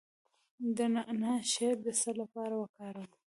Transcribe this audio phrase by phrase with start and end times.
[0.77, 3.09] د نعناع شیره د څه لپاره وکاروم؟